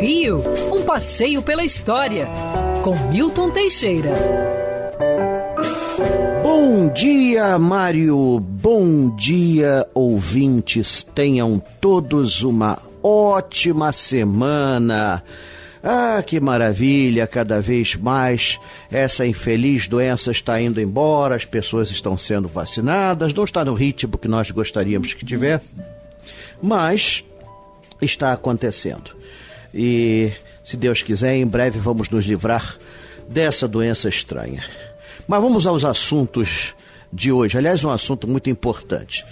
Rio, 0.00 0.42
um 0.72 0.82
passeio 0.82 1.42
pela 1.42 1.64
história, 1.64 2.26
com 2.82 2.96
Milton 3.08 3.50
Teixeira. 3.50 4.10
Bom 6.42 6.88
dia, 6.88 7.56
Mário. 7.56 8.40
Bom 8.40 9.14
dia, 9.14 9.86
ouvintes. 9.94 11.04
Tenham 11.14 11.62
todos 11.80 12.42
uma 12.42 12.82
ótima 13.00 13.92
semana. 13.92 15.22
Ah, 15.84 16.22
que 16.24 16.40
maravilha! 16.40 17.26
Cada 17.26 17.60
vez 17.60 17.94
mais 17.94 18.58
essa 18.90 19.24
infeliz 19.24 19.86
doença 19.86 20.32
está 20.32 20.60
indo 20.60 20.80
embora, 20.80 21.36
as 21.36 21.44
pessoas 21.44 21.90
estão 21.90 22.18
sendo 22.18 22.48
vacinadas, 22.48 23.32
não 23.34 23.44
está 23.44 23.64
no 23.64 23.74
ritmo 23.74 24.18
que 24.18 24.28
nós 24.28 24.50
gostaríamos 24.50 25.14
que 25.14 25.24
tivesse, 25.24 25.74
mas 26.62 27.24
está 28.02 28.32
acontecendo. 28.32 29.16
E, 29.74 30.30
se 30.62 30.76
Deus 30.76 31.02
quiser, 31.02 31.36
em 31.36 31.46
breve 31.46 31.78
vamos 31.78 32.10
nos 32.10 32.24
livrar 32.24 32.76
dessa 33.28 33.66
doença 33.66 34.08
estranha. 34.08 34.62
Mas 35.26 35.40
vamos 35.40 35.66
aos 35.66 35.84
assuntos 35.84 36.74
de 37.12 37.32
hoje. 37.32 37.58
Aliás, 37.58 37.82
um 37.84 37.90
assunto 37.90 38.26
muito 38.26 38.50
importante. 38.50 39.24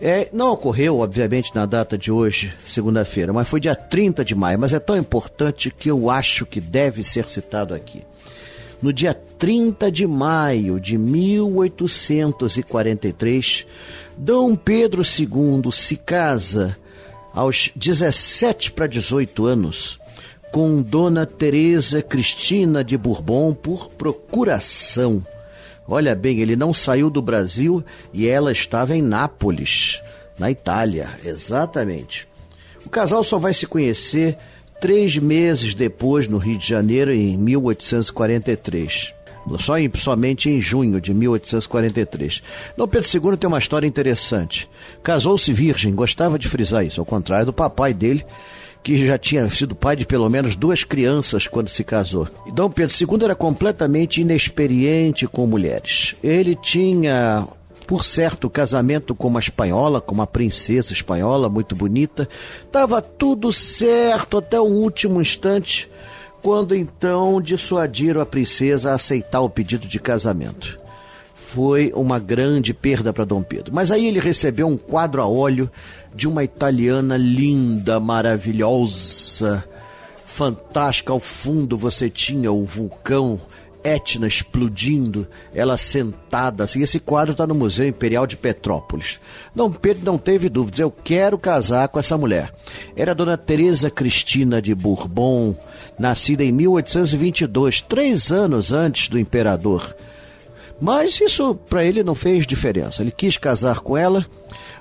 É, 0.00 0.28
não 0.32 0.52
ocorreu, 0.52 0.98
obviamente, 0.98 1.54
na 1.54 1.64
data 1.64 1.96
de 1.96 2.12
hoje, 2.12 2.52
segunda-feira, 2.66 3.32
mas 3.32 3.48
foi 3.48 3.60
dia 3.60 3.74
30 3.74 4.22
de 4.24 4.34
maio. 4.34 4.58
Mas 4.58 4.72
é 4.72 4.78
tão 4.78 4.96
importante 4.96 5.70
que 5.70 5.90
eu 5.90 6.10
acho 6.10 6.44
que 6.44 6.60
deve 6.60 7.02
ser 7.02 7.28
citado 7.28 7.74
aqui. 7.74 8.02
No 8.82 8.92
dia 8.92 9.14
30 9.14 9.90
de 9.90 10.06
maio 10.06 10.78
de 10.78 10.98
1843, 10.98 13.66
Dom 14.18 14.54
Pedro 14.54 15.00
II 15.02 15.72
se 15.72 15.96
casa 15.96 16.76
aos 17.36 17.70
17 17.76 18.72
para 18.72 18.86
18 18.86 19.44
anos 19.44 20.00
com 20.50 20.80
Dona 20.80 21.26
Teresa 21.26 22.00
Cristina 22.00 22.82
de 22.82 22.96
Bourbon 22.96 23.52
por 23.52 23.90
procuração. 23.90 25.24
Olha 25.86 26.14
bem, 26.14 26.40
ele 26.40 26.56
não 26.56 26.72
saiu 26.72 27.10
do 27.10 27.20
Brasil 27.20 27.84
e 28.10 28.26
ela 28.26 28.50
estava 28.50 28.96
em 28.96 29.02
Nápoles, 29.02 30.02
na 30.38 30.50
Itália, 30.50 31.10
exatamente. 31.22 32.26
O 32.86 32.88
casal 32.88 33.22
só 33.22 33.38
vai 33.38 33.52
se 33.52 33.66
conhecer 33.66 34.38
três 34.80 35.18
meses 35.18 35.74
depois, 35.74 36.26
no 36.26 36.38
Rio 36.38 36.56
de 36.56 36.66
Janeiro, 36.66 37.12
em 37.12 37.36
1843. 37.36 39.15
Só 39.58 39.78
em, 39.78 39.90
somente 39.94 40.50
em 40.50 40.60
junho 40.60 41.00
de 41.00 41.14
1843. 41.14 42.42
Dom 42.76 42.88
Pedro 42.88 43.30
II 43.30 43.36
tem 43.36 43.48
uma 43.48 43.58
história 43.58 43.86
interessante. 43.86 44.68
Casou-se 45.02 45.52
virgem, 45.52 45.94
gostava 45.94 46.38
de 46.38 46.48
frisar 46.48 46.84
isso, 46.84 47.00
ao 47.00 47.06
contrário 47.06 47.46
do 47.46 47.52
papai 47.52 47.94
dele, 47.94 48.24
que 48.82 49.04
já 49.04 49.18
tinha 49.18 49.50
sido 49.50 49.74
pai 49.74 49.96
de 49.96 50.06
pelo 50.06 50.28
menos 50.28 50.54
duas 50.54 50.84
crianças 50.84 51.48
quando 51.48 51.68
se 51.68 51.82
casou. 51.82 52.28
E 52.46 52.52
Dom 52.52 52.70
Pedro 52.70 52.94
II 52.94 53.24
era 53.24 53.34
completamente 53.34 54.20
inexperiente 54.20 55.26
com 55.26 55.44
mulheres. 55.44 56.14
Ele 56.22 56.54
tinha, 56.54 57.48
por 57.84 58.04
certo, 58.04 58.48
casamento 58.48 59.12
com 59.12 59.26
uma 59.26 59.40
espanhola, 59.40 60.00
com 60.00 60.14
uma 60.14 60.26
princesa 60.26 60.92
espanhola 60.92 61.48
muito 61.48 61.74
bonita. 61.74 62.28
Tava 62.70 63.02
tudo 63.02 63.52
certo 63.52 64.38
até 64.38 64.60
o 64.60 64.64
último 64.64 65.20
instante, 65.20 65.90
quando 66.42 66.74
então 66.74 67.40
dissuadiram 67.40 68.20
a 68.20 68.26
princesa 68.26 68.90
a 68.90 68.94
aceitar 68.94 69.40
o 69.40 69.50
pedido 69.50 69.86
de 69.86 69.98
casamento 69.98 70.78
foi 71.56 71.90
uma 71.94 72.18
grande 72.18 72.74
perda 72.74 73.14
para 73.14 73.24
Dom 73.24 73.42
Pedro. 73.42 73.72
Mas 73.72 73.90
aí 73.90 74.06
ele 74.06 74.20
recebeu 74.20 74.66
um 74.66 74.76
quadro 74.76 75.22
a 75.22 75.26
óleo 75.26 75.70
de 76.14 76.28
uma 76.28 76.44
italiana 76.44 77.16
linda, 77.16 77.98
maravilhosa, 77.98 79.64
fantástica. 80.22 81.14
Ao 81.14 81.20
fundo 81.20 81.78
você 81.78 82.10
tinha 82.10 82.52
o 82.52 82.62
vulcão 82.62 83.40
Etna 83.84 84.26
explodindo, 84.26 85.26
ela 85.54 85.76
sentada 85.76 86.64
assim. 86.64 86.82
Esse 86.82 86.98
quadro 86.98 87.32
está 87.32 87.46
no 87.46 87.54
Museu 87.54 87.86
Imperial 87.86 88.26
de 88.26 88.36
Petrópolis. 88.36 89.18
Dom 89.54 89.70
Pedro 89.70 90.04
não 90.04 90.18
teve 90.18 90.48
dúvidas, 90.48 90.80
eu 90.80 90.90
quero 90.90 91.38
casar 91.38 91.88
com 91.88 91.98
essa 91.98 92.16
mulher. 92.16 92.52
Era 92.96 93.14
Dona 93.14 93.36
Teresa 93.36 93.90
Cristina 93.90 94.60
de 94.60 94.74
Bourbon, 94.74 95.56
nascida 95.98 96.44
em 96.44 96.52
1822, 96.52 97.80
três 97.80 98.30
anos 98.30 98.72
antes 98.72 99.08
do 99.08 99.18
imperador. 99.18 99.94
Mas 100.80 101.20
isso 101.20 101.54
para 101.54 101.84
ele 101.84 102.02
não 102.02 102.14
fez 102.14 102.46
diferença. 102.46 103.02
Ele 103.02 103.10
quis 103.10 103.38
casar 103.38 103.80
com 103.80 103.96
ela, 103.96 104.26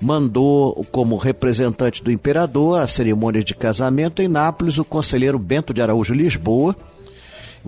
mandou 0.00 0.86
como 0.92 1.16
representante 1.16 2.02
do 2.02 2.12
imperador 2.12 2.80
a 2.80 2.86
cerimônia 2.86 3.42
de 3.42 3.54
casamento 3.54 4.20
em 4.20 4.28
Nápoles 4.28 4.78
o 4.78 4.84
conselheiro 4.84 5.38
Bento 5.38 5.72
de 5.72 5.80
Araújo 5.80 6.12
Lisboa. 6.12 6.76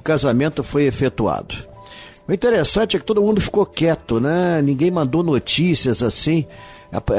O 0.01 0.03
casamento 0.03 0.65
foi 0.65 0.85
efetuado. 0.87 1.55
O 2.27 2.33
interessante 2.33 2.97
é 2.97 2.99
que 2.99 3.05
todo 3.05 3.21
mundo 3.21 3.39
ficou 3.39 3.67
quieto, 3.67 4.19
né? 4.19 4.63
Ninguém 4.63 4.91
mandou 4.91 5.23
notícias 5.23 6.03
assim. 6.03 6.47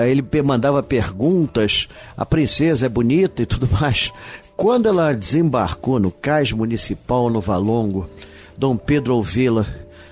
Ele 0.04 0.26
mandava 0.44 0.82
perguntas, 0.82 1.88
a 2.18 2.26
princesa 2.26 2.88
é 2.88 2.90
bonita 2.90 3.44
e 3.44 3.46
tudo 3.46 3.70
mais. 3.80 4.12
Quando 4.58 4.90
ela 4.90 5.14
desembarcou 5.14 6.00
no 6.00 6.10
cais 6.10 6.52
municipal 6.52 7.30
no 7.30 7.40
Valongo, 7.40 8.10
Dom 8.58 8.76
Pedro 8.76 9.14
ouvi-la 9.14 9.64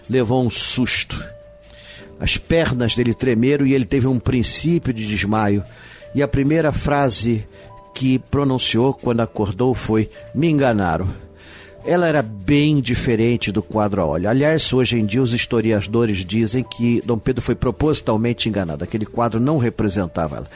levou 0.07 0.45
um 0.45 0.49
susto. 0.51 1.19
As 2.19 2.37
pernas 2.37 2.93
dele 2.93 3.15
tremeram 3.15 3.65
e 3.65 3.73
ele 3.73 3.85
teve 3.85 4.05
um 4.05 4.19
princípio 4.19 4.93
de 4.93 5.07
desmaio. 5.07 5.63
E 6.13 6.21
a 6.21 6.27
primeira 6.27 6.71
frase 6.71 7.47
que 7.95 8.19
pronunciou 8.19 8.93
quando 8.93 9.21
acordou 9.21 9.73
foi: 9.73 10.07
Me 10.35 10.47
enganaram. 10.47 11.28
Ela 11.85 12.07
era 12.07 12.21
bem 12.21 12.81
diferente 12.81 13.51
do 13.51 13.63
quadro 13.63 14.01
a 14.01 14.05
óleo. 14.05 14.29
Aliás, 14.29 14.71
hoje 14.71 14.99
em 14.99 15.05
dia 15.05 15.21
os 15.21 15.33
historiadores 15.33 16.25
dizem 16.25 16.63
que 16.63 17.01
Dom 17.05 17.17
Pedro 17.17 17.41
foi 17.41 17.55
propositalmente 17.55 18.49
enganado. 18.49 18.83
Aquele 18.83 19.05
quadro 19.05 19.39
não 19.39 19.57
representava 19.57 20.37
ela. 20.37 20.47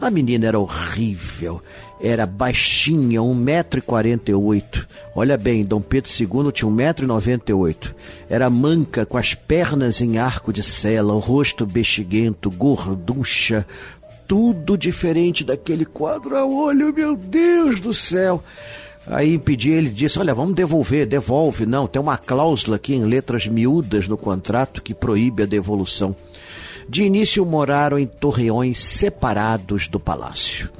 A 0.00 0.10
menina 0.10 0.46
era 0.46 0.58
horrível 0.58 1.60
era 2.00 2.24
baixinha, 2.24 3.20
1,48m. 3.20 4.86
Olha 5.14 5.36
bem, 5.36 5.64
Dom 5.64 5.82
Pedro 5.82 6.10
II 6.10 6.50
tinha 6.50 6.70
1,98m. 6.70 7.94
Era 8.28 8.48
manca, 8.48 9.04
com 9.04 9.18
as 9.18 9.34
pernas 9.34 10.00
em 10.00 10.16
arco 10.18 10.52
de 10.52 10.62
sela, 10.62 11.12
o 11.12 11.18
rosto 11.18 11.66
bexiguento, 11.66 12.50
gorducha, 12.50 13.66
tudo 14.26 14.78
diferente 14.78 15.44
daquele 15.44 15.84
quadro 15.84 16.36
a 16.36 16.46
olho, 16.46 16.92
meu 16.92 17.16
Deus 17.16 17.80
do 17.80 17.92
céu. 17.92 18.42
Aí 19.06 19.38
pedi, 19.38 19.70
ele 19.70 19.90
disse: 19.90 20.18
Olha, 20.18 20.34
vamos 20.34 20.54
devolver, 20.54 21.06
devolve. 21.06 21.66
Não, 21.66 21.86
tem 21.86 22.00
uma 22.00 22.18
cláusula 22.18 22.76
aqui 22.76 22.94
em 22.94 23.04
letras 23.04 23.46
miúdas 23.46 24.06
no 24.06 24.16
contrato 24.16 24.82
que 24.82 24.94
proíbe 24.94 25.42
a 25.42 25.46
devolução. 25.46 26.14
De 26.88 27.02
início 27.02 27.44
moraram 27.46 27.98
em 27.98 28.06
torreões 28.06 28.80
separados 28.80 29.88
do 29.88 30.00
palácio. 30.00 30.70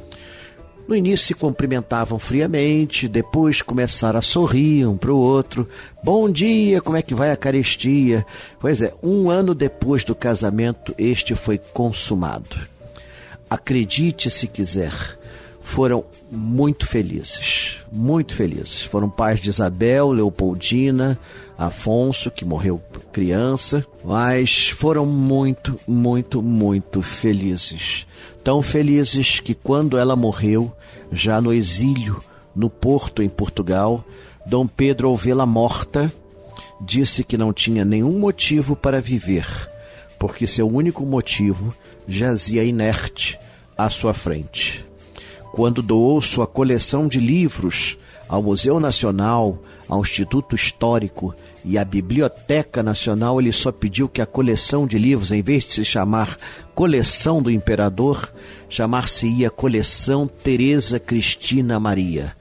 No 0.90 0.96
início 0.96 1.28
se 1.28 1.34
cumprimentavam 1.34 2.18
friamente, 2.18 3.06
depois 3.06 3.62
começaram 3.62 4.18
a 4.18 4.22
sorrir 4.22 4.86
um 4.86 4.96
para 4.96 5.12
o 5.12 5.16
outro. 5.16 5.68
Bom 6.02 6.28
dia, 6.28 6.80
como 6.80 6.96
é 6.96 7.02
que 7.02 7.14
vai 7.14 7.30
a 7.30 7.36
carestia? 7.36 8.26
Pois 8.58 8.82
é, 8.82 8.92
um 9.00 9.30
ano 9.30 9.54
depois 9.54 10.02
do 10.02 10.16
casamento, 10.16 10.92
este 10.98 11.36
foi 11.36 11.58
consumado. 11.58 12.56
Acredite 13.48 14.32
se 14.32 14.48
quiser, 14.48 14.92
foram 15.60 16.04
muito 16.28 16.84
felizes, 16.84 17.79
muito 17.92 18.34
felizes. 18.34 18.82
Foram 18.82 19.08
pais 19.08 19.40
de 19.40 19.48
Isabel, 19.48 20.10
Leopoldina, 20.10 21.18
Afonso, 21.58 22.30
que 22.30 22.44
morreu 22.44 22.80
criança, 23.12 23.84
mas 24.04 24.68
foram 24.68 25.04
muito, 25.04 25.78
muito, 25.86 26.42
muito 26.42 27.02
felizes. 27.02 28.06
Tão 28.42 28.62
felizes 28.62 29.40
que 29.40 29.54
quando 29.54 29.98
ela 29.98 30.16
morreu, 30.16 30.72
já 31.12 31.40
no 31.40 31.52
exílio, 31.52 32.22
no 32.54 32.70
Porto, 32.70 33.22
em 33.22 33.28
Portugal, 33.28 34.04
Dom 34.46 34.66
Pedro, 34.66 35.08
ao 35.08 35.16
vê-la 35.16 35.44
morta, 35.44 36.12
disse 36.80 37.22
que 37.24 37.36
não 37.36 37.52
tinha 37.52 37.84
nenhum 37.84 38.18
motivo 38.18 38.74
para 38.74 39.00
viver, 39.00 39.46
porque 40.18 40.46
seu 40.46 40.68
único 40.68 41.04
motivo 41.04 41.74
jazia 42.08 42.64
inerte 42.64 43.38
à 43.76 43.90
sua 43.90 44.14
frente. 44.14 44.89
Quando 45.52 45.82
doou 45.82 46.20
sua 46.20 46.46
coleção 46.46 47.08
de 47.08 47.18
livros 47.18 47.98
ao 48.28 48.42
Museu 48.42 48.78
Nacional, 48.78 49.58
ao 49.88 50.02
Instituto 50.02 50.54
Histórico 50.54 51.34
e 51.64 51.76
à 51.76 51.84
Biblioteca 51.84 52.80
Nacional, 52.80 53.40
ele 53.40 53.50
só 53.50 53.72
pediu 53.72 54.08
que 54.08 54.22
a 54.22 54.26
coleção 54.26 54.86
de 54.86 54.96
livros, 54.96 55.32
em 55.32 55.42
vez 55.42 55.64
de 55.64 55.72
se 55.72 55.84
chamar 55.84 56.36
Coleção 56.72 57.42
do 57.42 57.50
Imperador, 57.50 58.32
chamar-se-ia 58.68 59.50
Coleção 59.50 60.28
Teresa 60.28 61.00
Cristina 61.00 61.80
Maria, 61.80 62.36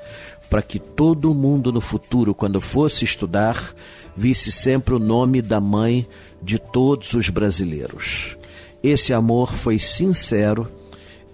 para 0.48 0.62
que 0.62 0.78
todo 0.78 1.34
mundo 1.34 1.72
no 1.72 1.82
futuro, 1.82 2.36
quando 2.36 2.62
fosse 2.62 3.04
estudar, 3.04 3.74
visse 4.16 4.52
sempre 4.52 4.94
o 4.94 5.00
nome 5.00 5.42
da 5.42 5.60
mãe 5.60 6.08
de 6.44 6.60
todos 6.60 7.14
os 7.14 7.30
brasileiros. 7.30 8.38
Esse 8.84 9.12
amor 9.12 9.54
foi 9.54 9.80
sincero 9.80 10.70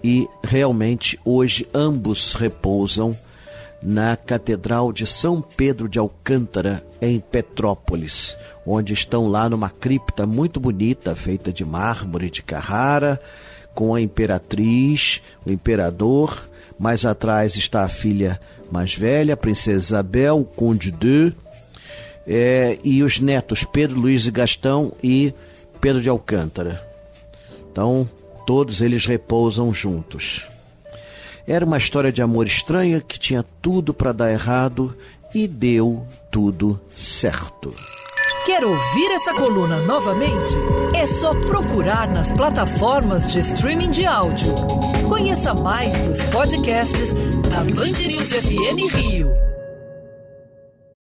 e 0.05 0.29
realmente 0.43 1.19
hoje 1.25 1.67
ambos 1.73 2.35
repousam 2.35 3.17
na 3.81 4.15
Catedral 4.15 4.93
de 4.93 5.07
São 5.07 5.41
Pedro 5.41 5.89
de 5.89 5.97
Alcântara, 5.97 6.85
em 7.01 7.19
Petrópolis, 7.19 8.37
onde 8.67 8.93
estão 8.93 9.27
lá 9.27 9.49
numa 9.49 9.67
cripta 9.67 10.27
muito 10.27 10.59
bonita, 10.59 11.15
feita 11.15 11.51
de 11.51 11.65
mármore 11.65 12.29
de 12.29 12.43
Carrara, 12.43 13.19
com 13.73 13.95
a 13.95 13.99
imperatriz, 13.99 15.23
o 15.43 15.51
imperador. 15.51 16.47
Mais 16.77 17.03
atrás 17.03 17.55
está 17.55 17.81
a 17.83 17.87
filha 17.87 18.39
mais 18.71 18.93
velha, 18.93 19.33
a 19.33 19.37
princesa 19.37 19.77
Isabel, 19.77 20.41
o 20.41 20.45
conde 20.45 20.91
de, 20.91 21.33
é, 22.27 22.77
e 22.83 23.01
os 23.01 23.19
netos 23.19 23.63
Pedro, 23.63 24.01
Luiz 24.01 24.27
e 24.27 24.31
Gastão 24.31 24.93
e 25.01 25.33
Pedro 25.81 25.99
de 25.99 26.09
Alcântara. 26.09 26.87
Então, 27.71 28.07
todos 28.45 28.81
eles 28.81 29.05
repousam 29.05 29.73
juntos. 29.73 30.45
Era 31.47 31.65
uma 31.65 31.77
história 31.77 32.11
de 32.11 32.21
amor 32.21 32.47
estranha 32.47 33.01
que 33.01 33.19
tinha 33.19 33.43
tudo 33.61 33.93
para 33.93 34.11
dar 34.11 34.31
errado 34.31 34.95
e 35.33 35.47
deu 35.47 36.05
tudo 36.31 36.79
certo. 36.95 37.73
Quer 38.45 38.63
ouvir 38.63 39.11
essa 39.11 39.33
coluna 39.33 39.81
novamente? 39.81 40.53
É 40.93 41.07
só 41.07 41.33
procurar 41.33 42.07
nas 42.09 42.31
plataformas 42.31 43.31
de 43.31 43.39
streaming 43.39 43.89
de 43.89 44.05
áudio. 44.05 44.53
Conheça 45.09 45.53
mais 45.53 45.97
dos 46.07 46.23
podcasts 46.25 47.11
da 47.49 47.63
Band 47.63 48.07
News 48.07 48.31
FM 48.31 48.93
Rio. 48.95 49.54